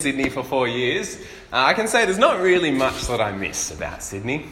[0.00, 1.16] Sydney for four years,
[1.52, 4.46] uh, I can say there's not really much that I miss about Sydney.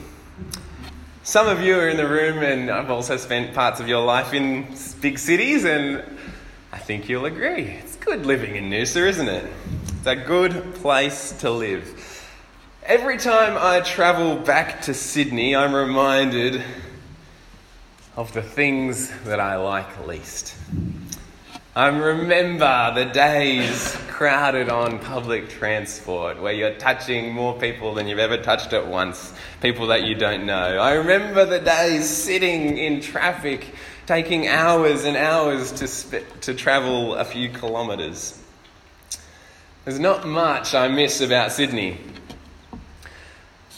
[1.22, 4.34] Some of you are in the room, and I've also spent parts of your life
[4.34, 4.66] in
[5.00, 6.02] big cities, and
[6.72, 7.62] I think you'll agree.
[7.62, 9.48] It's good living in Noosa, isn't it?
[9.98, 12.28] It's a good place to live.
[12.82, 16.60] Every time I travel back to Sydney, I'm reminded
[18.16, 20.56] of the things that I like least.
[21.76, 28.18] I remember the days crowded on public transport where you're touching more people than you've
[28.18, 30.54] ever touched at once, people that you don't know.
[30.78, 33.74] I remember the days sitting in traffic,
[34.06, 38.42] taking hours and hours to, sp- to travel a few kilometres.
[39.84, 42.00] There's not much I miss about Sydney.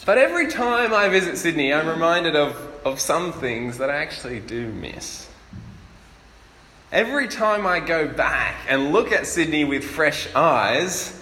[0.05, 4.39] But every time I visit Sydney, I'm reminded of, of some things that I actually
[4.39, 5.28] do miss.
[6.91, 11.21] Every time I go back and look at Sydney with fresh eyes,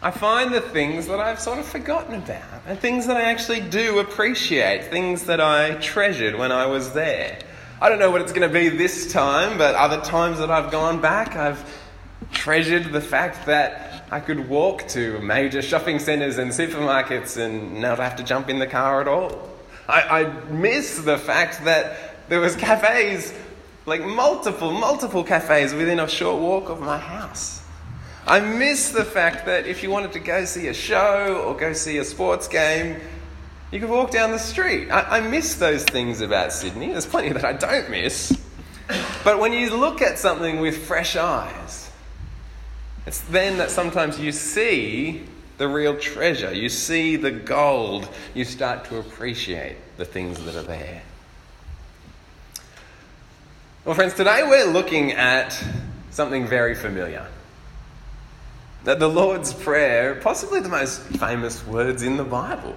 [0.00, 3.62] I find the things that I've sort of forgotten about, and things that I actually
[3.62, 7.36] do appreciate, things that I treasured when I was there.
[7.80, 10.70] I don't know what it's going to be this time, but other times that I've
[10.70, 11.68] gone back, I've
[12.30, 17.98] treasured the fact that I could walk to major shopping centres and supermarkets and not
[17.98, 19.50] have to jump in the car at all.
[19.88, 23.32] I, I miss the fact that there was cafes
[23.86, 27.62] like multiple, multiple cafes within a short walk of my house.
[28.26, 31.72] I miss the fact that if you wanted to go see a show or go
[31.72, 33.00] see a sports game,
[33.70, 34.90] you could walk down the street.
[34.90, 36.88] I, I miss those things about Sydney.
[36.88, 38.36] There's plenty that I don't miss.
[39.22, 41.90] But when you look at something with fresh eyes,
[43.06, 45.22] it's then that sometimes you see
[45.58, 46.52] the real treasure.
[46.52, 48.08] You see the gold.
[48.34, 51.02] You start to appreciate the things that are there.
[53.86, 55.56] Well, friends, today we're looking at
[56.10, 57.24] something very familiar.
[58.82, 62.74] That the Lord's Prayer, possibly the most famous words in the Bible.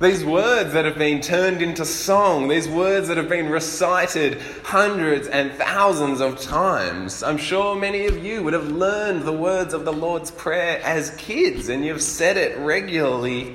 [0.00, 5.28] These words that have been turned into song, these words that have been recited hundreds
[5.28, 7.22] and thousands of times.
[7.22, 11.10] I'm sure many of you would have learned the words of the Lord's Prayer as
[11.10, 13.54] kids, and you've said it regularly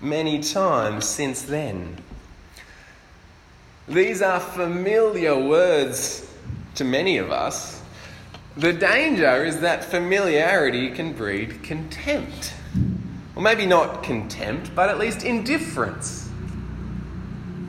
[0.00, 2.03] many times since then.
[3.88, 6.26] These are familiar words
[6.76, 7.82] to many of us.
[8.56, 12.54] The danger is that familiarity can breed contempt.
[13.34, 16.30] Well, maybe not contempt, but at least indifference.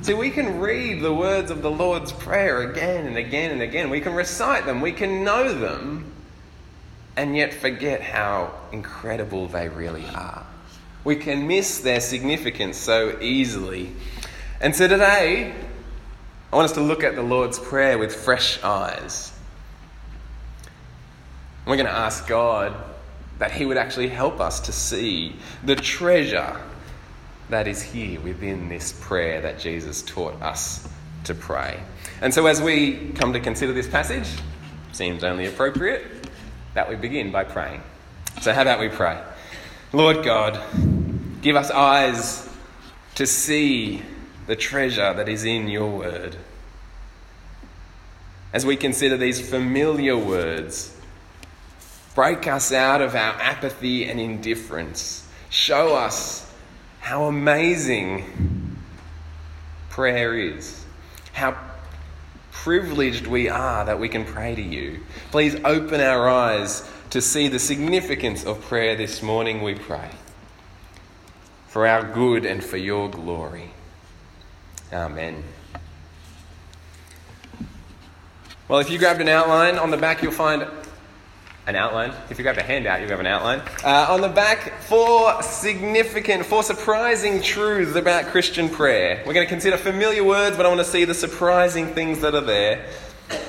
[0.03, 3.89] See, we can read the words of the Lord's Prayer again and again and again.
[3.89, 6.13] We can recite them, we can know them,
[7.17, 10.45] and yet forget how incredible they really are.
[11.03, 13.91] We can miss their significance so easily.
[14.61, 15.55] And so today,
[16.55, 19.33] I want us to look at the Lord's Prayer with fresh eyes.
[21.66, 22.73] We're going to ask God
[23.39, 26.55] that He would actually help us to see the treasure
[27.49, 30.88] that is here within this prayer that Jesus taught us
[31.25, 31.77] to pray.
[32.21, 34.29] And so, as we come to consider this passage,
[34.94, 36.29] seems only appropriate
[36.73, 37.83] that we begin by praying.
[38.39, 39.21] So, how about we pray?
[39.91, 40.61] Lord God,
[41.41, 42.47] give us eyes
[43.15, 44.03] to see
[44.47, 46.35] the treasure that is in your word.
[48.53, 50.95] As we consider these familiar words,
[52.13, 55.28] break us out of our apathy and indifference.
[55.50, 56.51] Show us
[57.00, 58.78] how amazing
[59.89, 60.83] prayer is,
[61.33, 61.57] how
[62.51, 65.00] privileged we are that we can pray to you.
[65.31, 70.09] Please open our eyes to see the significance of prayer this morning, we pray.
[71.67, 73.75] For our good and for your glory.
[74.95, 75.44] Amen.
[78.69, 80.66] Well, if you grabbed an outline, on the back you'll find
[81.67, 82.13] an outline.
[82.29, 83.59] If you grabbed a handout, you have an outline.
[83.83, 89.22] Uh, on the back, four significant, four surprising truths about Christian prayer.
[89.28, 92.33] We're going to consider familiar words, but I want to see the surprising things that
[92.33, 92.85] are there.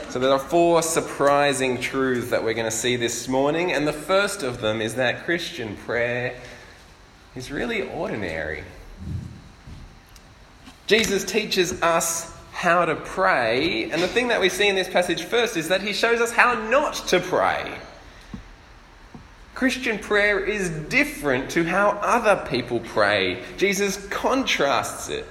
[0.09, 3.93] So there are four surprising truths that we're going to see this morning, and the
[3.93, 6.41] first of them is that Christian prayer
[7.37, 8.65] is really ordinary.
[10.87, 15.25] Jesus teaches us how to pray, and the thing that we see in this passage
[15.25, 17.79] first is that he shows us how not to pray.
[19.55, 23.43] Christian prayer is different to how other people pray.
[23.57, 25.27] Jesus contrasts it.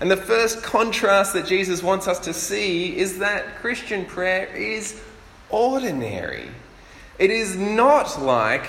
[0.00, 5.00] And the first contrast that Jesus wants us to see is that Christian prayer is
[5.50, 6.48] ordinary.
[7.18, 8.66] It is not like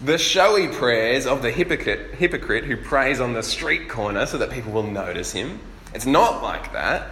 [0.00, 4.50] the showy prayers of the hypocrite, hypocrite who prays on the street corner so that
[4.50, 5.58] people will notice him.
[5.94, 7.08] It's not like that.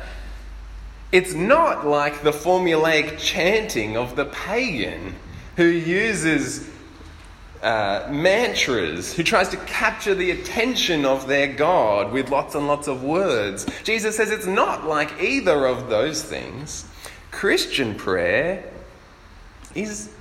[1.13, 5.15] It's not like the formulaic chanting of the pagan
[5.57, 6.69] who uses
[7.63, 12.89] uh, mantras, who tries to capture the attention of their God with lots and lots
[12.89, 13.67] of words.
[13.85, 16.85] Jesus says it's not like either of those things.
[17.31, 18.65] Christian prayer
[19.75, 20.13] is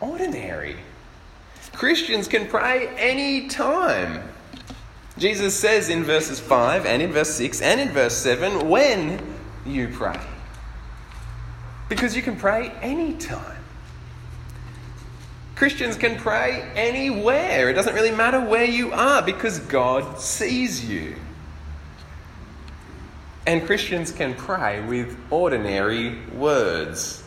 [0.00, 0.76] ordinary.
[1.72, 4.22] Christians can pray any time.
[5.18, 9.20] Jesus says in verses 5 and in verse 6 and in verse 7 when
[9.66, 10.18] you pray.
[11.88, 13.56] Because you can pray anytime.
[15.56, 17.68] Christians can pray anywhere.
[17.68, 21.16] It doesn't really matter where you are because God sees you.
[23.44, 27.24] And Christians can pray with ordinary words.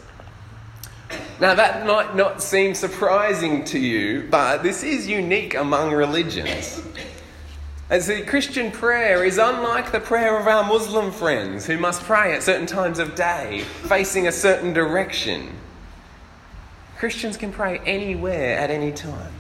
[1.42, 6.82] Now, that might not seem surprising to you, but this is unique among religions.
[7.92, 12.34] As the Christian prayer is unlike the prayer of our Muslim friends who must pray
[12.34, 15.50] at certain times of day, facing a certain direction.
[16.98, 19.34] Christians can pray anywhere at any time.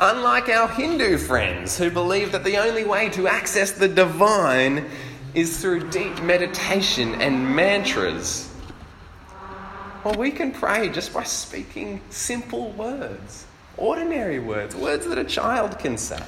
[0.00, 4.86] Unlike our Hindu friends who believe that the only way to access the divine
[5.34, 8.52] is through deep meditation and mantras,
[10.02, 15.78] well, we can pray just by speaking simple words, ordinary words, words that a child
[15.78, 16.22] can say.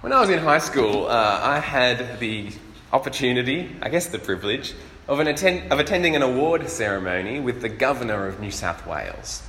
[0.00, 2.50] When I was in high school, uh, I had the
[2.92, 4.74] opportunity, I guess the privilege,
[5.08, 9.42] of, an attend- of attending an award ceremony with the Governor of New South Wales.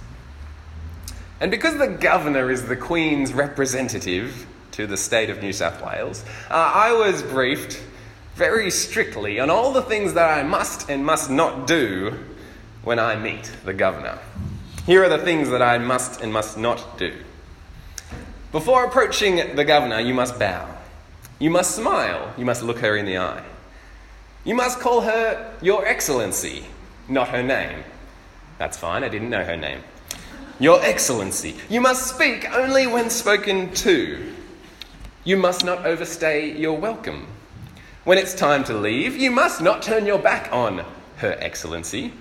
[1.39, 6.23] And because the Governor is the Queen's representative to the state of New South Wales,
[6.49, 7.81] uh, I was briefed
[8.35, 12.17] very strictly on all the things that I must and must not do
[12.83, 14.19] when I meet the Governor.
[14.87, 17.13] Here are the things that I must and must not do.
[18.51, 20.67] Before approaching the Governor, you must bow.
[21.37, 22.33] You must smile.
[22.35, 23.43] You must look her in the eye.
[24.43, 26.65] You must call her Your Excellency,
[27.07, 27.83] not her name.
[28.57, 29.83] That's fine, I didn't know her name.
[30.59, 31.55] Your Excellency.
[31.69, 34.33] You must speak only when spoken to.
[35.23, 37.27] You must not overstay your welcome.
[38.03, 40.83] When it's time to leave, you must not turn your back on
[41.17, 42.13] Her Excellency.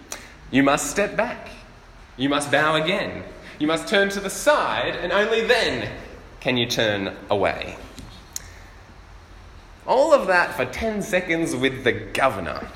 [0.50, 1.48] You must step back.
[2.20, 3.24] You must bow again.
[3.58, 5.90] You must turn to the side, and only then
[6.40, 7.76] can you turn away.
[9.86, 12.68] All of that for 10 seconds with the governor.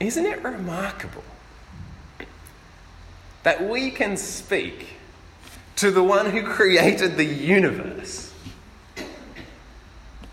[0.00, 1.24] Isn't it remarkable
[3.42, 4.94] that we can speak
[5.76, 8.25] to the one who created the universe?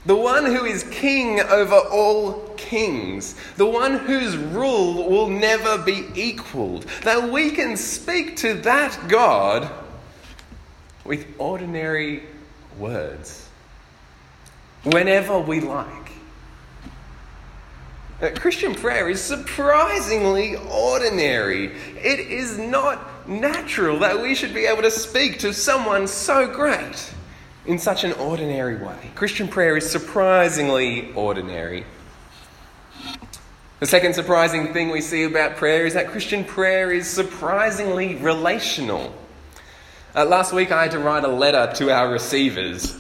[0.05, 6.07] The one who is king over all kings, the one whose rule will never be
[6.13, 9.69] equaled, that we can speak to that God
[11.05, 12.23] with ordinary
[12.77, 13.47] words
[14.83, 16.11] whenever we like.
[18.21, 21.67] Uh, Christian prayer is surprisingly ordinary.
[21.97, 27.13] It is not natural that we should be able to speak to someone so great
[27.65, 29.11] in such an ordinary way.
[29.15, 31.85] Christian prayer is surprisingly ordinary.
[33.79, 39.13] The second surprising thing we see about prayer is that Christian prayer is surprisingly relational.
[40.15, 42.97] Uh, last week I had to write a letter to our receivers,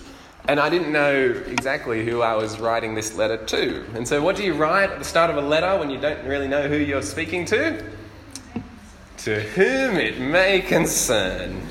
[0.47, 3.85] and I didn't know exactly who I was writing this letter to.
[3.95, 6.25] And so, what do you write at the start of a letter when you don't
[6.25, 7.81] really know who you're speaking to?
[9.19, 11.61] To whom it may concern.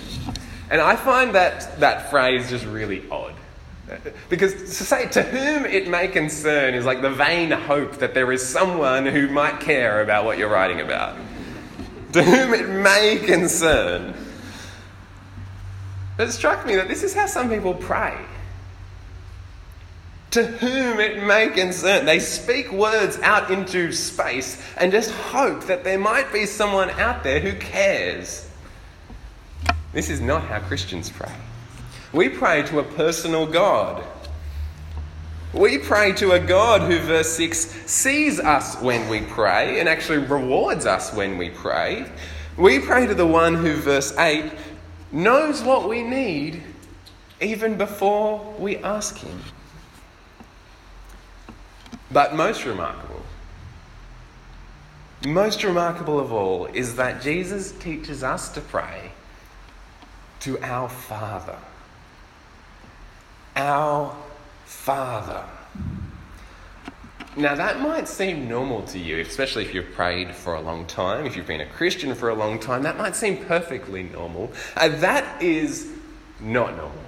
[0.72, 3.34] And I find that, that phrase just really odd.
[4.30, 8.32] Because to say to whom it may concern is like the vain hope that there
[8.32, 11.18] is someone who might care about what you're writing about.
[12.14, 14.14] To whom it may concern.
[16.18, 18.16] It struck me that this is how some people pray.
[20.30, 22.06] To whom it may concern.
[22.06, 27.24] They speak words out into space and just hope that there might be someone out
[27.24, 28.48] there who cares.
[29.92, 31.34] This is not how Christians pray.
[32.12, 34.04] We pray to a personal God.
[35.52, 37.56] We pray to a God who, verse 6,
[37.90, 42.10] sees us when we pray and actually rewards us when we pray.
[42.56, 44.50] We pray to the one who, verse 8,
[45.10, 46.62] knows what we need
[47.42, 49.40] even before we ask Him.
[52.10, 53.22] But most remarkable,
[55.26, 59.12] most remarkable of all, is that Jesus teaches us to pray
[60.42, 61.56] to our Father.
[63.54, 64.16] Our
[64.64, 65.44] Father.
[67.36, 71.24] Now, that might seem normal to you, especially if you've prayed for a long time,
[71.26, 74.52] if you've been a Christian for a long time, that might seem perfectly normal.
[74.76, 75.88] Uh, that is
[76.40, 77.04] not normal.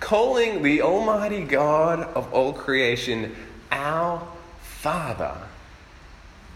[0.00, 3.36] Calling the Almighty God of all creation
[3.70, 4.26] our
[4.62, 5.36] Father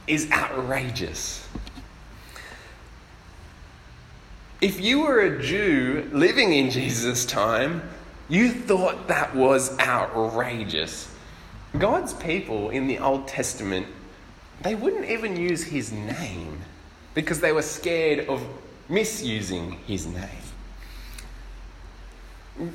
[0.07, 1.47] is outrageous.
[4.61, 7.83] If you were a Jew living in Jesus' time,
[8.29, 11.11] you thought that was outrageous.
[11.79, 13.87] God's people in the Old Testament,
[14.61, 16.61] they wouldn't even use his name
[17.15, 18.47] because they were scared of
[18.89, 20.29] misusing his name.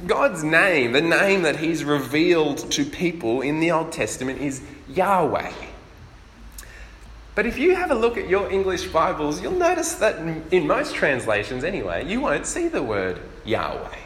[0.08, 5.52] God's name, the name that he's revealed to people in the Old Testament, is Yahweh.
[7.36, 10.18] But if you have a look at your English Bibles, you'll notice that
[10.54, 13.98] in most translations, anyway, you won't see the word Yahweh.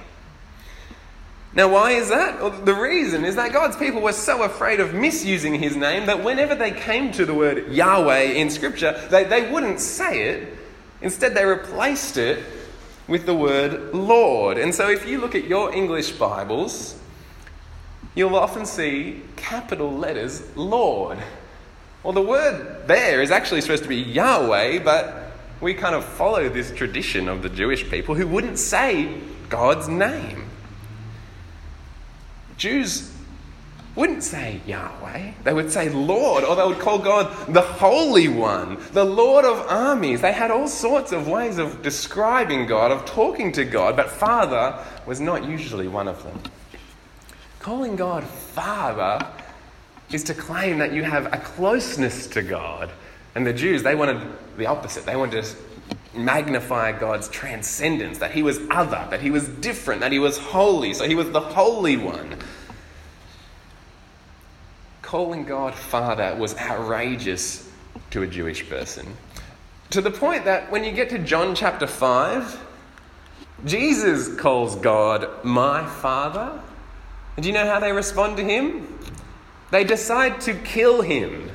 [1.53, 2.41] Now, why is that?
[2.41, 6.23] Well, the reason is that God's people were so afraid of misusing his name that
[6.23, 10.57] whenever they came to the word Yahweh in Scripture, they, they wouldn't say it.
[11.01, 12.43] Instead, they replaced it
[13.07, 14.57] with the word Lord.
[14.57, 16.99] And so, if you look at your English Bibles,
[18.15, 21.19] you'll often see capital letters Lord.
[22.03, 26.47] Well, the word there is actually supposed to be Yahweh, but we kind of follow
[26.47, 30.45] this tradition of the Jewish people who wouldn't say God's name.
[32.57, 33.11] Jews
[33.95, 35.31] wouldn't say Yahweh.
[35.43, 39.57] They would say Lord, or they would call God the Holy One, the Lord of
[39.67, 40.21] armies.
[40.21, 44.77] They had all sorts of ways of describing God, of talking to God, but Father
[45.05, 46.39] was not usually one of them.
[47.59, 49.25] Calling God Father
[50.11, 52.89] is to claim that you have a closeness to God.
[53.35, 54.21] And the Jews, they wanted
[54.57, 55.05] the opposite.
[55.05, 55.55] They wanted to
[56.15, 60.93] magnify God's transcendence, that he was other, that he was different, that he was holy.
[60.93, 62.35] So he was the Holy One.
[65.01, 67.71] Calling God Father was outrageous
[68.11, 69.15] to a Jewish person.
[69.91, 72.59] To the point that when you get to John chapter 5,
[73.65, 76.61] Jesus calls God my Father.
[77.35, 78.98] And do you know how they respond to him?
[79.71, 81.51] They decide to kill him.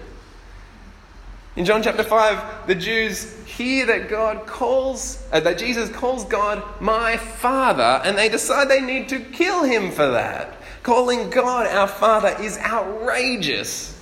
[1.56, 6.62] In John chapter 5, the Jews hear that God calls, uh, that Jesus calls God
[6.80, 10.56] my Father, and they decide they need to kill him for that.
[10.83, 13.92] Calling God our Father is outrageous.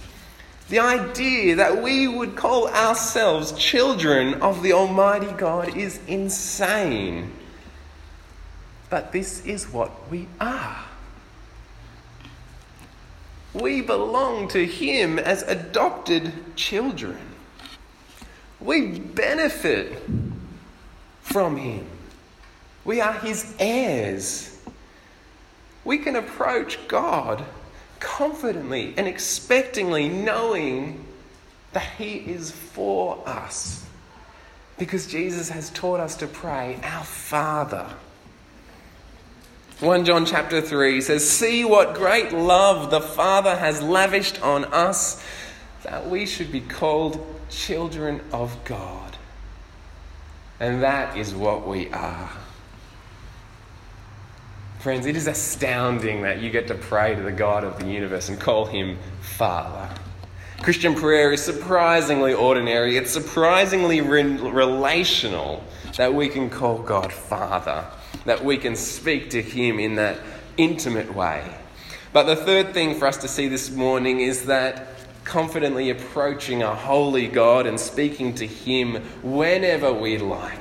[0.70, 7.30] The idea that we would call ourselves children of the Almighty God is insane.
[8.88, 10.84] But this is what we are.
[13.54, 17.18] We belong to Him as adopted children.
[18.60, 20.02] We benefit
[21.20, 21.86] from Him.
[22.84, 24.58] We are His heirs.
[25.84, 27.44] We can approach God
[28.00, 31.04] confidently and expectingly, knowing
[31.72, 33.84] that He is for us.
[34.78, 37.88] Because Jesus has taught us to pray, Our Father.
[39.82, 45.20] 1 John chapter 3 says, See what great love the Father has lavished on us,
[45.82, 49.16] that we should be called children of God.
[50.60, 52.30] And that is what we are.
[54.78, 58.28] Friends, it is astounding that you get to pray to the God of the universe
[58.28, 59.92] and call him Father.
[60.62, 65.64] Christian prayer is surprisingly ordinary, it's surprisingly re- relational
[65.96, 67.84] that we can call God Father,
[68.24, 70.18] that we can speak to him in that
[70.56, 71.54] intimate way.
[72.12, 74.88] But the third thing for us to see this morning is that
[75.24, 80.58] confidently approaching a holy God and speaking to Him whenever we like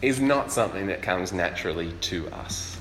[0.00, 2.78] is not something that comes naturally to us.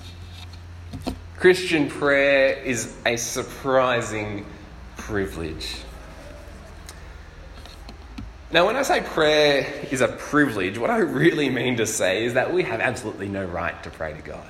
[1.35, 4.45] Christian prayer is a surprising
[4.95, 5.77] privilege.
[8.49, 12.35] Now, when I say prayer is a privilege, what I really mean to say is
[12.35, 14.49] that we have absolutely no right to pray to God.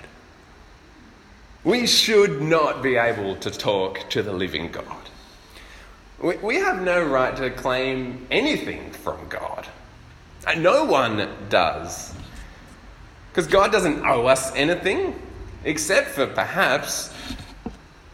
[1.63, 5.10] We should not be able to talk to the living God.
[6.22, 9.68] We, have no right to claim anything from God.
[10.48, 12.13] And no one does.
[13.32, 15.20] Because God doesn't owe us anything,
[15.63, 17.13] except for perhaps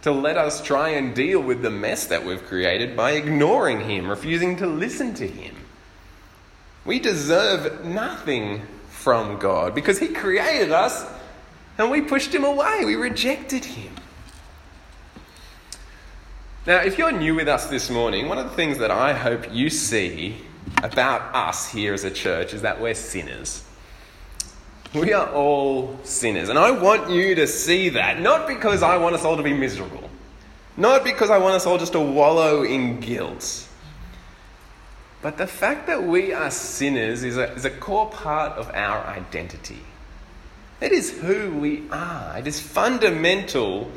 [0.01, 4.09] to let us try and deal with the mess that we've created by ignoring Him,
[4.09, 5.55] refusing to listen to Him.
[6.85, 11.05] We deserve nothing from God because He created us
[11.77, 13.93] and we pushed Him away, we rejected Him.
[16.65, 19.53] Now, if you're new with us this morning, one of the things that I hope
[19.53, 20.37] you see
[20.81, 23.65] about us here as a church is that we're sinners.
[24.93, 26.49] We are all sinners.
[26.49, 29.53] And I want you to see that, not because I want us all to be
[29.53, 30.09] miserable,
[30.77, 33.67] not because I want us all just to wallow in guilt,
[35.23, 39.03] but the fact that we are sinners is a, is a core part of our
[39.07, 39.79] identity.
[40.79, 43.89] It is who we are, it is fundamental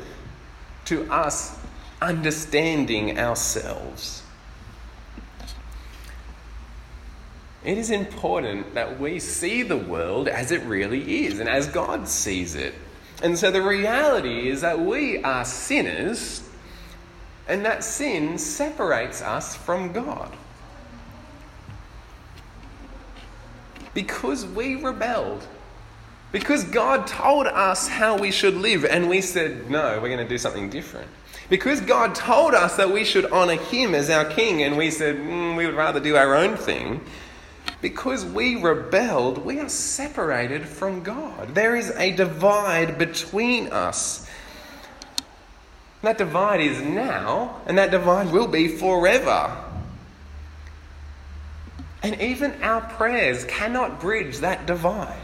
[0.85, 1.59] to us
[2.01, 4.23] understanding ourselves.
[7.67, 12.07] it is important that we see the world as it really is and as God
[12.07, 12.73] sees it.
[13.21, 16.47] And so the reality is that we are sinners
[17.45, 20.31] and that sin separates us from God.
[23.97, 25.47] Because we rebelled.
[26.31, 30.29] Because God told us how we should live and we said, no, we're going to
[30.29, 31.07] do something different.
[31.49, 35.15] Because God told us that we should honour Him as our King and we said,
[35.15, 37.01] mm, we would rather do our own thing.
[37.81, 41.55] Because we rebelled, we are separated from God.
[41.55, 44.29] There is a divide between us.
[46.03, 49.66] That divide is now, and that divide will be forever.
[52.03, 55.17] And even our prayers cannot bridge that divide.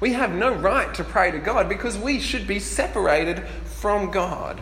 [0.00, 4.60] We have no right to pray to God because we should be separated from God.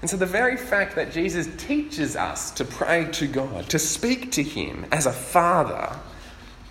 [0.00, 4.30] And so, the very fact that Jesus teaches us to pray to God, to speak
[4.32, 5.98] to Him as a father,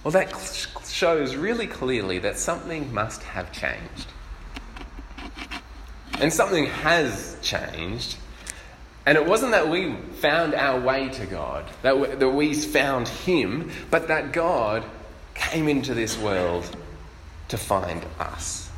[0.04, 4.08] well, that shows really clearly that something must have changed.
[6.20, 8.16] And something has changed.
[9.08, 13.08] And it wasn't that we found our way to God, that we, that we found
[13.08, 14.84] Him, but that God
[15.34, 16.76] came into this world
[17.48, 18.70] to find us.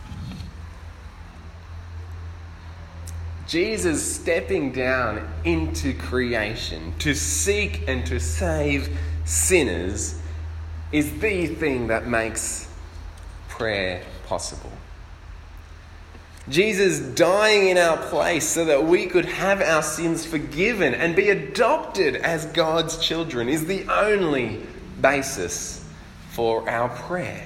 [3.48, 8.96] Jesus stepping down into creation to seek and to save
[9.26, 10.22] sinners
[10.92, 12.70] is the thing that makes
[13.48, 14.72] prayer possible.
[16.50, 21.30] Jesus dying in our place so that we could have our sins forgiven and be
[21.30, 24.62] adopted as God's children is the only
[25.00, 25.86] basis
[26.32, 27.46] for our prayer.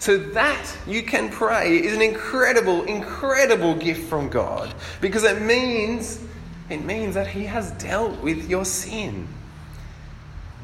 [0.00, 6.18] So that you can pray is an incredible, incredible gift from God because it means
[6.70, 9.28] it means that He has dealt with your sin.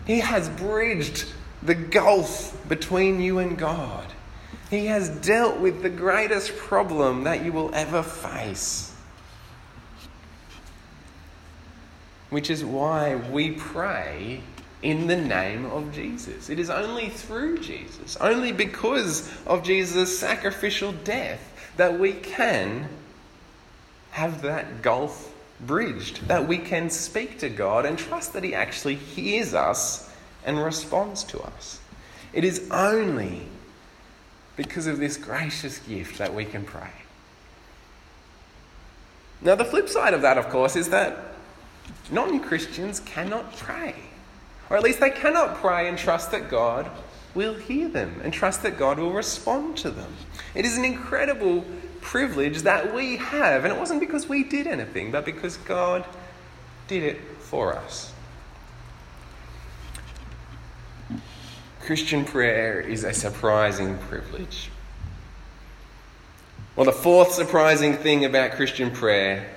[0.06, 1.26] He has bridged
[1.62, 4.06] the gulf between you and God.
[4.70, 8.92] He has dealt with the greatest problem that you will ever face.
[12.30, 14.42] Which is why we pray
[14.82, 16.50] in the name of Jesus.
[16.50, 22.88] It is only through Jesus, only because of Jesus' sacrificial death, that we can
[24.10, 28.96] have that gulf bridged, that we can speak to God and trust that He actually
[28.96, 30.12] hears us
[30.44, 31.80] and responds to us.
[32.32, 33.42] It is only
[34.58, 36.90] because of this gracious gift that we can pray.
[39.40, 41.16] Now, the flip side of that, of course, is that
[42.10, 43.94] non Christians cannot pray.
[44.68, 46.90] Or at least they cannot pray and trust that God
[47.34, 50.12] will hear them and trust that God will respond to them.
[50.56, 51.64] It is an incredible
[52.00, 53.64] privilege that we have.
[53.64, 56.04] And it wasn't because we did anything, but because God
[56.88, 58.12] did it for us.
[61.88, 64.68] Christian prayer is a surprising privilege.
[66.76, 69.48] Well, the fourth surprising thing about Christian prayer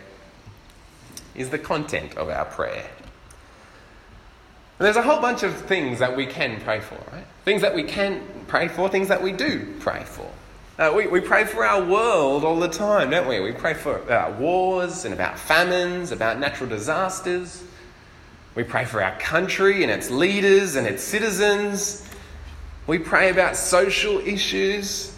[1.35, 2.89] is the content of our prayer.
[4.79, 7.25] And there's a whole bunch of things that we can pray for, right?
[7.43, 10.31] Things that we can pray for, things that we do pray for.
[10.79, 13.41] Uh, we, we pray for our world all the time, don't we?
[13.41, 17.61] We pray for about wars and about famines, about natural disasters.
[18.55, 22.07] We pray for our country and its leaders and its citizens.
[22.91, 25.15] We pray about social issues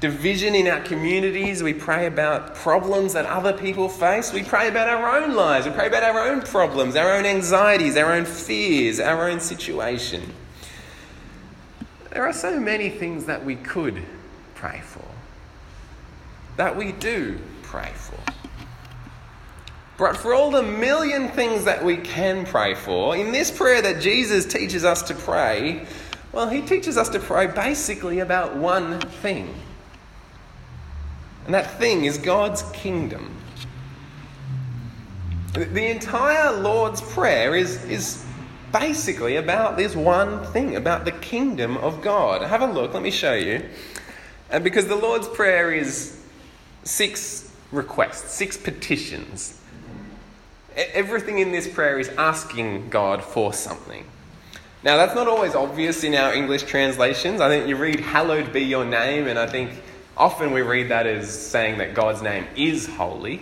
[0.00, 1.62] division in our communities.
[1.62, 4.34] We pray about problems that other people face.
[4.34, 5.64] We pray about our own lives.
[5.64, 10.34] We pray about our own problems, our own anxieties, our own fears, our own situation.
[12.10, 14.02] There are so many things that we could
[14.54, 15.08] pray for,
[16.58, 18.20] that we do pray for.
[19.96, 24.02] But for all the million things that we can pray for, in this prayer that
[24.02, 25.86] Jesus teaches us to pray,
[26.32, 29.54] well, he teaches us to pray basically about one thing
[31.50, 33.34] and that thing is God's kingdom.
[35.52, 38.24] The entire Lord's Prayer is, is
[38.72, 42.42] basically about this one thing, about the kingdom of God.
[42.42, 43.64] Have a look, let me show you.
[44.50, 46.24] And because the Lord's Prayer is
[46.84, 49.60] six requests, six petitions.
[50.76, 54.04] Everything in this prayer is asking God for something.
[54.82, 57.40] Now, that's not always obvious in our English translations.
[57.40, 59.70] I think you read, Hallowed be your name, and I think
[60.20, 63.40] Often we read that as saying that God's name is holy.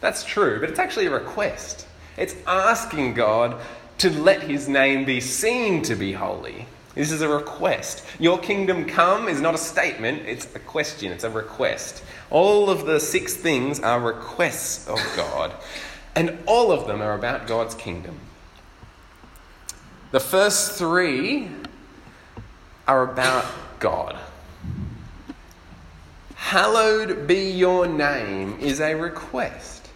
[0.00, 1.86] That's true, but it's actually a request.
[2.16, 3.60] It's asking God
[3.98, 6.66] to let his name be seen to be holy.
[6.94, 8.02] This is a request.
[8.18, 12.02] Your kingdom come is not a statement, it's a question, it's a request.
[12.30, 15.52] All of the six things are requests of God,
[16.14, 18.18] and all of them are about God's kingdom.
[20.16, 21.50] The first three
[22.88, 23.44] are about
[23.78, 24.16] God.
[26.36, 29.90] Hallowed be your name is a request.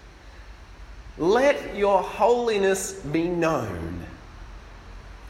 [1.16, 4.04] Let your holiness be known.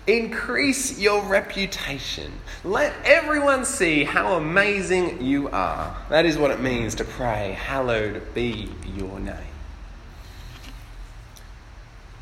[0.08, 2.32] Increase your reputation.
[2.64, 5.96] Let everyone see how amazing you are.
[6.08, 9.49] That is what it means to pray, Hallowed be your name.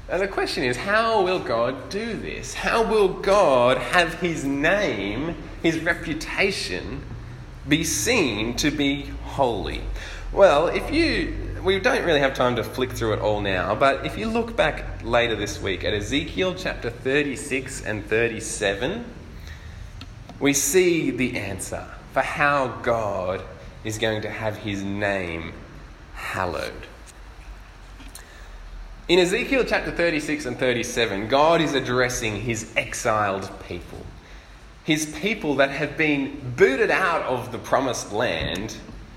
[0.09, 2.55] Now, the question is how will God do this?
[2.55, 7.03] How will God have his name, his reputation,
[7.69, 9.83] be seen to be holy?
[10.33, 14.07] Well, if you we don't really have time to flick through it all now, but
[14.07, 19.05] if you look back later this week at Ezekiel chapter 36 and 37,
[20.41, 23.43] we see the answer for how God
[23.85, 25.53] is going to have his name
[26.15, 26.87] hallowed.
[29.09, 34.05] In Ezekiel chapter 36 and 37, God is addressing his exiled people.
[34.85, 38.77] His people that have been booted out of the promised land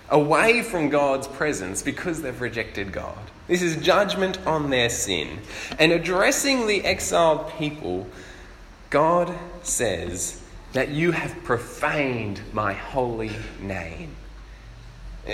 [0.09, 3.19] away from God's presence because they've rejected God.
[3.47, 5.39] This is judgment on their sin.
[5.77, 8.07] And addressing the exiled people,
[8.91, 14.15] God says that you have profaned my holy name.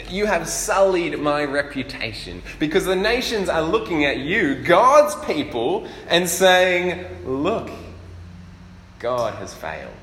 [0.09, 6.27] You have sullied my reputation because the nations are looking at you, God's people, and
[6.27, 7.69] saying, Look,
[8.99, 9.93] God has failed.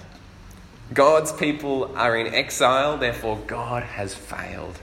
[0.92, 4.78] God's people are in exile, therefore, God has failed.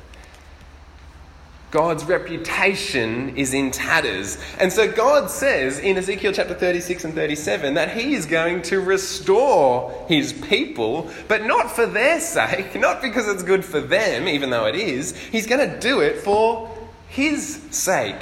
[1.72, 4.38] God's reputation is in tatters.
[4.60, 8.82] And so God says in Ezekiel chapter 36 and 37 that He is going to
[8.82, 14.50] restore His people, but not for their sake, not because it's good for them, even
[14.50, 15.16] though it is.
[15.16, 16.70] He's going to do it for
[17.08, 18.22] His sake,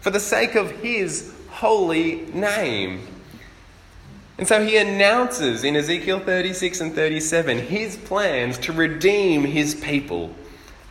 [0.00, 3.00] for the sake of His holy name.
[4.38, 10.30] And so he announces in Ezekiel 36 and 37 his plans to redeem his people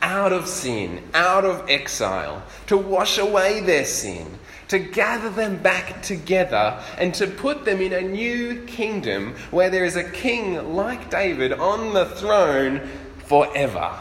[0.05, 4.37] out of sin, out of exile, to wash away their sin,
[4.67, 9.83] to gather them back together, and to put them in a new kingdom where there
[9.83, 12.87] is a king like David on the throne
[13.25, 13.91] forever.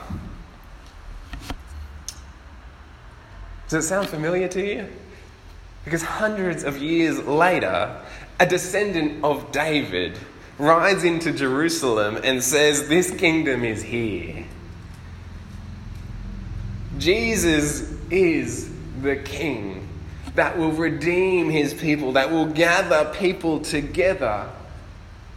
[3.70, 4.86] Does it sound familiar to you?
[5.86, 7.98] Because hundreds of years later,
[8.38, 10.18] a descendant of David,
[10.58, 14.44] rides into Jerusalem and says, This kingdom is here.
[17.04, 19.86] Jesus is the king
[20.36, 24.48] that will redeem his people, that will gather people together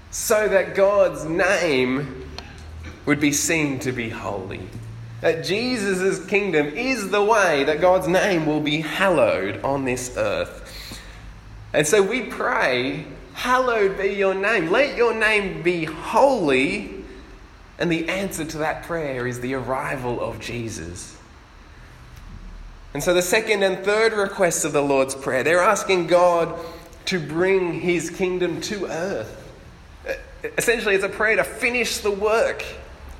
[0.09, 2.25] so that God's name
[3.05, 4.61] would be seen to be holy.
[5.19, 11.01] That Jesus' kingdom is the way that God's name will be hallowed on this earth.
[11.73, 13.03] And so we pray,
[13.33, 14.71] Hallowed be your name.
[14.71, 17.03] Let your name be holy.
[17.77, 21.16] And the answer to that prayer is the arrival of Jesus.
[22.97, 26.57] And so the second and third requests of the Lord's Prayer, they're asking God
[27.05, 29.53] to bring his kingdom to earth.
[30.57, 32.65] Essentially, it's a prayer to finish the work.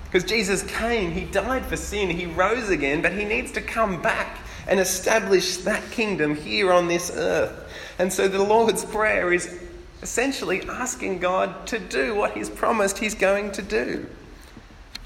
[0.06, 4.02] Because Jesus came, he died for sin, he rose again, but he needs to come
[4.02, 7.72] back and establish that kingdom here on this earth.
[8.00, 9.60] And so the Lord's Prayer is
[10.02, 14.08] essentially asking God to do what He's promised He's going to do.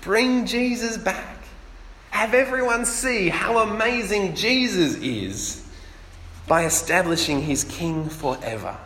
[0.01, 1.40] Bring Jesus back.
[2.21, 5.67] Have everyone see how amazing Jesus is
[6.47, 8.77] by establishing His King forever.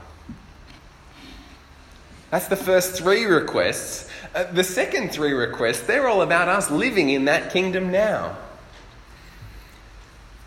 [2.31, 4.09] That's the first three requests.
[4.33, 8.37] Uh, the second three requests, they're all about us living in that kingdom now.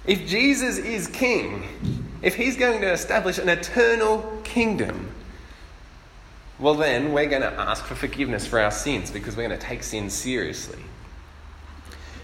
[0.07, 1.65] If Jesus is king,
[2.23, 5.13] if he's going to establish an eternal kingdom,
[6.59, 9.67] well, then we're going to ask for forgiveness for our sins because we're going to
[9.67, 10.79] take sin seriously.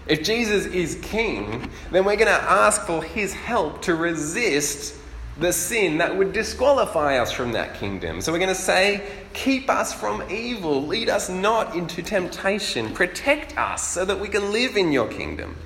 [0.07, 4.95] If Jesus is king, then we're going to ask for his help to resist
[5.37, 8.21] the sin that would disqualify us from that kingdom.
[8.21, 13.57] So we're going to say, Keep us from evil, lead us not into temptation, protect
[13.57, 15.57] us so that we can live in your kingdom.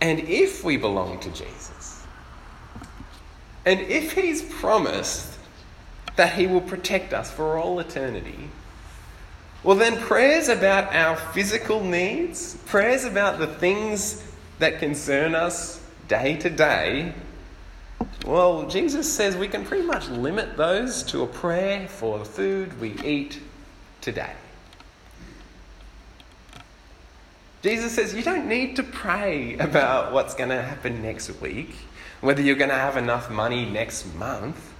[0.00, 2.02] And if we belong to Jesus,
[3.66, 5.38] and if He's promised
[6.16, 8.48] that He will protect us for all eternity,
[9.62, 14.24] well, then prayers about our physical needs, prayers about the things
[14.58, 17.14] that concern us day to day,
[18.26, 22.78] well, Jesus says we can pretty much limit those to a prayer for the food
[22.80, 23.40] we eat
[24.00, 24.32] today.
[27.62, 31.74] Jesus says you don't need to pray about what's going to happen next week,
[32.20, 34.72] whether you're going to have enough money next month.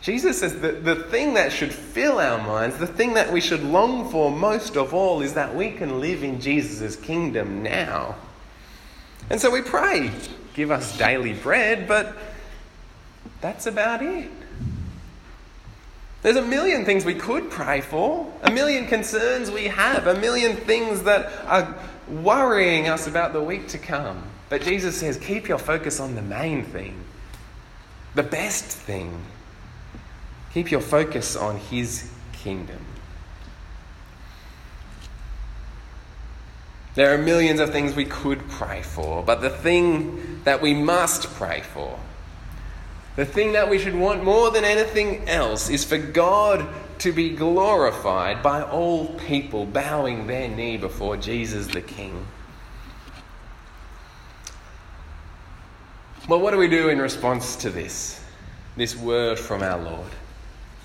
[0.00, 3.62] Jesus says that the thing that should fill our minds, the thing that we should
[3.64, 8.14] long for most of all, is that we can live in Jesus' kingdom now.
[9.28, 10.10] And so we pray,
[10.54, 12.16] give us daily bread, but
[13.40, 14.30] that's about it.
[16.22, 20.56] There's a million things we could pray for, a million concerns we have, a million
[20.56, 21.76] things that are
[22.08, 24.22] worrying us about the week to come.
[24.48, 27.04] But Jesus says, keep your focus on the main thing,
[28.14, 29.20] the best thing.
[30.54, 32.84] Keep your focus on His kingdom.
[36.94, 41.28] There are millions of things we could pray for, but the thing that we must
[41.34, 41.98] pray for
[43.18, 46.64] the thing that we should want more than anything else is for God
[47.00, 52.24] to be glorified by all people bowing their knee before Jesus the King.
[56.28, 58.22] Well, what do we do in response to this?
[58.76, 60.12] This word from our Lord?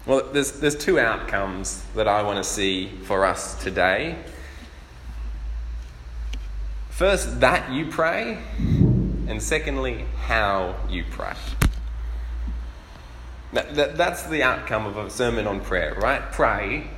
[0.06, 4.18] Well, there's, there's two outcomes that I want to see for us today.
[6.90, 11.36] First, that you pray, and secondly, how you pray.
[13.54, 16.22] That, that, that's the outcome of a sermon on prayer, right?
[16.34, 16.90] Pray,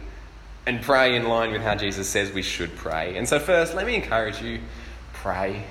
[0.65, 3.17] and pray in line with how Jesus says we should pray.
[3.17, 4.61] And so, first, let me encourage you
[5.13, 5.63] pray.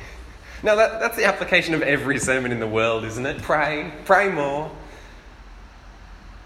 [0.62, 3.42] Now, that, that's the application of every sermon in the world, isn't it?
[3.42, 4.70] Pray, pray more.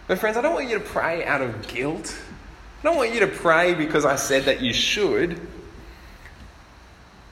[0.08, 2.18] But, friends, I don't want you to pray out of guilt.
[2.80, 5.38] I don't want you to pray because I said that you should.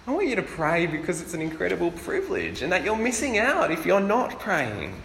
[0.06, 3.72] I want you to pray because it's an incredible privilege and that you're missing out
[3.72, 5.02] if you're not praying.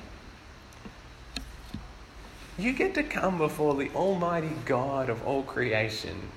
[2.59, 6.29] You get to come before the Almighty God of all creation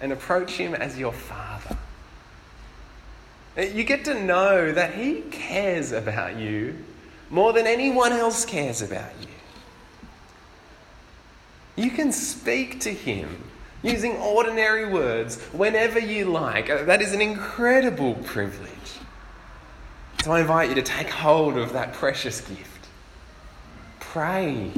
[0.00, 1.76] and approach Him as your Father.
[3.56, 6.76] You get to know that He cares about you
[7.30, 9.31] more than anyone else cares about you.
[11.76, 13.42] You can speak to Him
[13.82, 16.70] using ordinary words whenever you like.
[16.70, 18.70] Uh, that is an incredible privilege.
[20.22, 22.68] So I invite you to take hold of that precious gift.
[23.98, 24.72] Pray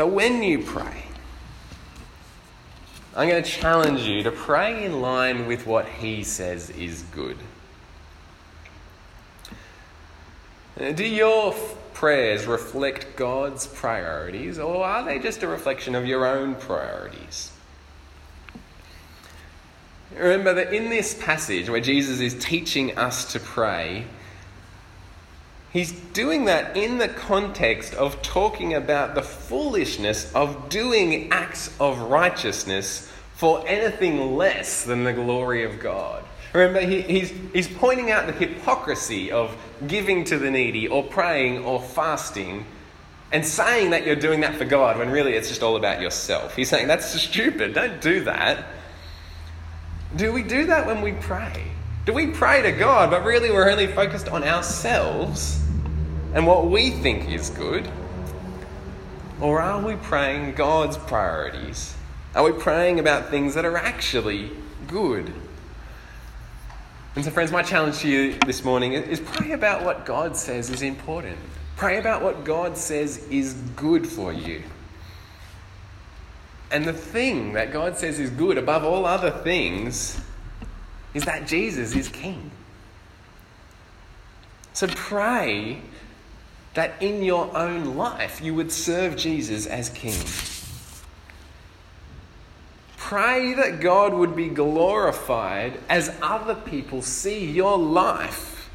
[0.00, 1.04] But when you pray,
[3.14, 7.36] I'm going to challenge you to pray in line with what He says is good.
[10.78, 11.54] Do your
[12.00, 17.52] prayers reflect God's priorities, or are they just a reflection of your own priorities?
[20.16, 24.06] Remember that in this passage where Jesus is teaching us to pray,
[25.74, 31.98] He's doing that in the context of talking about the foolishness of doing acts of
[31.98, 36.24] righteousness for anything less than the glory of God.
[36.52, 41.64] Remember, he, he's, he's pointing out the hypocrisy of giving to the needy or praying
[41.64, 42.66] or fasting
[43.32, 46.56] and saying that you're doing that for God when really it's just all about yourself.
[46.56, 48.64] He's saying that's stupid, don't do that.
[50.16, 51.64] Do we do that when we pray?
[52.04, 55.62] Do we pray to God, but really we're only focused on ourselves
[56.34, 57.88] and what we think is good?
[59.40, 61.94] Or are we praying God's priorities?
[62.34, 64.50] Are we praying about things that are actually
[64.88, 65.32] good?
[67.20, 70.70] And so, friends, my challenge to you this morning is pray about what God says
[70.70, 71.36] is important.
[71.76, 74.62] Pray about what God says is good for you.
[76.70, 80.18] And the thing that God says is good above all other things
[81.12, 82.50] is that Jesus is King.
[84.72, 85.82] So pray
[86.72, 90.16] that in your own life you would serve Jesus as King.
[93.10, 98.70] Pray that God would be glorified as other people see your life,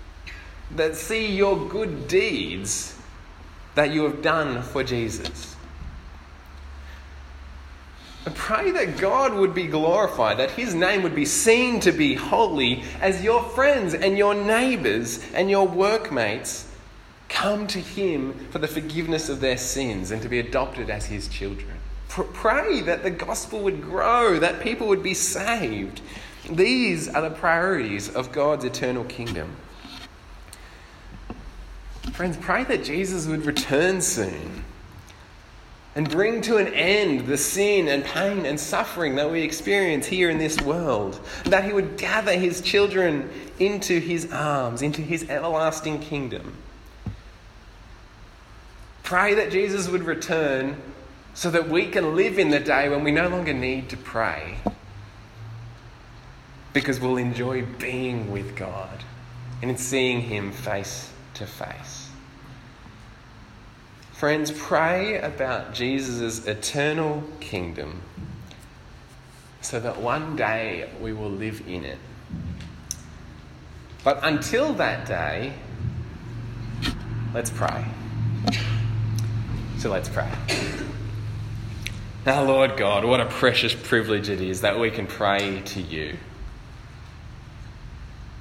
[0.71, 2.98] that see your good deeds
[3.76, 5.56] that you have done for Jesus.
[8.34, 12.84] Pray that God would be glorified, that His name would be seen to be holy
[13.00, 16.69] as your friends and your neighbours and your workmates
[17.30, 21.30] come to Him for the forgiveness of their sins and to be adopted as His
[21.30, 21.75] children.
[22.10, 26.02] Pray that the gospel would grow, that people would be saved.
[26.50, 29.56] These are the priorities of God's eternal kingdom.
[32.13, 34.63] Friends, pray that Jesus would return soon
[35.96, 40.30] and bring to an end the sin and pain and suffering that we experience here
[40.30, 41.20] in this world.
[41.46, 46.56] That He would gather His children into His arms, into His everlasting kingdom.
[49.04, 50.78] Pray that Jesus would return
[51.36, 54.58] so that we can live in the day when we no longer need to pray
[56.74, 59.04] because we'll enjoy being with God
[59.62, 62.10] and seeing Him face to face.
[64.13, 68.02] Friends, pray about Jesus' eternal kingdom
[69.62, 71.98] so that one day we will live in it.
[74.06, 75.54] But until that day,
[77.34, 77.86] let's pray.
[79.80, 80.32] So let's pray.
[82.26, 86.18] Now, Lord God, what a precious privilege it is that we can pray to you.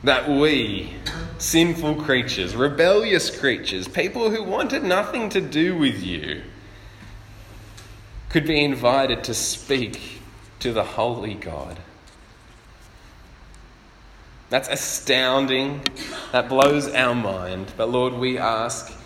[0.05, 0.95] That we,
[1.37, 6.43] sinful creatures, rebellious creatures, people who wanted nothing to do with you,
[8.31, 10.23] could be invited to speak
[10.61, 11.79] to the Holy God.
[14.49, 15.83] That's astounding.
[16.33, 17.73] That blows our mind.
[17.77, 18.97] But Lord, we ask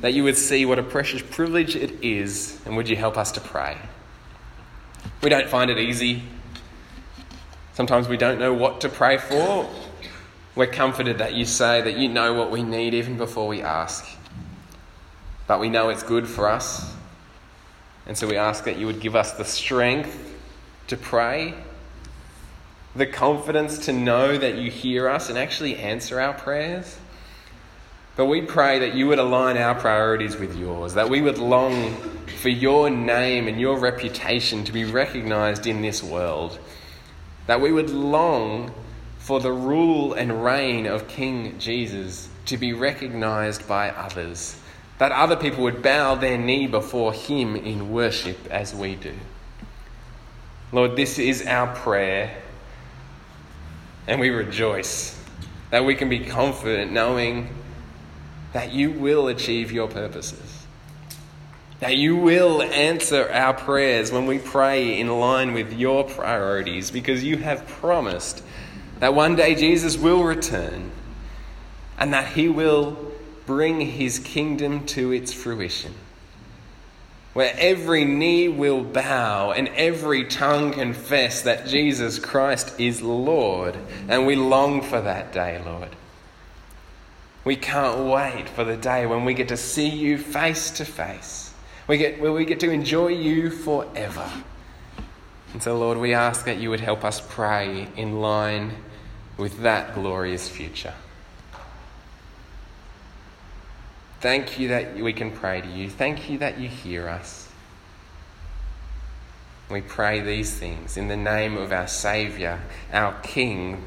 [0.00, 3.30] that you would see what a precious privilege it is, and would you help us
[3.32, 3.76] to pray?
[5.22, 6.22] We don't find it easy.
[7.72, 9.68] Sometimes we don't know what to pray for.
[10.54, 14.06] We're comforted that you say that you know what we need even before we ask.
[15.46, 16.94] But we know it's good for us.
[18.06, 20.36] And so we ask that you would give us the strength
[20.86, 21.54] to pray
[22.96, 26.96] the confidence to know that you hear us and actually answer our prayers.
[28.16, 31.94] But we pray that you would align our priorities with yours, that we would long
[32.40, 36.58] for your name and your reputation to be recognized in this world,
[37.46, 38.72] that we would long
[39.18, 44.60] for the rule and reign of King Jesus to be recognized by others,
[44.98, 49.14] that other people would bow their knee before him in worship as we do.
[50.70, 52.42] Lord, this is our prayer
[54.06, 55.18] and we rejoice
[55.70, 57.48] that we can be confident knowing
[58.54, 60.64] that you will achieve your purposes.
[61.80, 67.22] That you will answer our prayers when we pray in line with your priorities because
[67.22, 68.42] you have promised
[69.00, 70.92] that one day Jesus will return
[71.98, 73.12] and that he will
[73.44, 75.92] bring his kingdom to its fruition
[77.34, 83.76] where every knee will bow and every tongue confess that Jesus Christ is Lord.
[84.08, 85.88] And we long for that day, Lord.
[87.44, 91.52] We can't wait for the day when we get to see you face to face.
[91.86, 94.30] We get, where we get to enjoy you forever.
[95.52, 98.72] And so, Lord, we ask that you would help us pray in line
[99.36, 100.94] with that glorious future.
[104.20, 105.90] Thank you that we can pray to you.
[105.90, 107.50] Thank you that you hear us.
[109.70, 112.60] We pray these things in the name of our Saviour,
[112.92, 113.84] our King,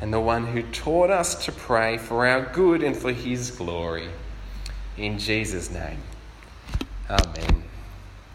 [0.00, 4.08] and the one who taught us to pray for our good and for his glory.
[4.96, 5.98] In Jesus' name,
[7.08, 7.65] Amen.